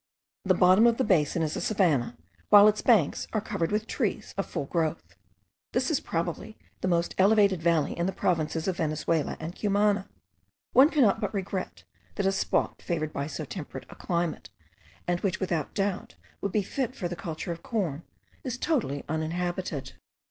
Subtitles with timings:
[0.45, 2.17] The bottom of the basin is a savannah,
[2.49, 5.15] while its banks are covered with trees of full growth.
[5.73, 10.09] This is probably the most elevated valley in the provinces of Venezuela and Cumana.
[10.73, 11.83] One cannot but regret,
[12.15, 14.49] that a spot favoured by so temperate a climate,
[15.07, 18.01] and which without doubt would be fit for the culture of corn,
[18.43, 19.91] is totally uninhabited.